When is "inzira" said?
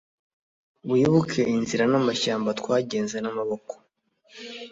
1.55-1.83